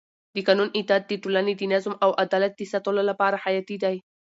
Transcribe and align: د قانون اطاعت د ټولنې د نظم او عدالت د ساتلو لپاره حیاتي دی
د 0.35 0.35
قانون 0.47 0.69
اطاعت 0.79 1.03
د 1.07 1.13
ټولنې 1.23 1.53
د 1.57 1.61
نظم 1.73 1.93
او 2.03 2.09
عدالت 2.23 2.53
د 2.55 2.61
ساتلو 2.73 3.01
لپاره 3.09 3.41
حیاتي 3.43 3.77
دی 3.83 3.95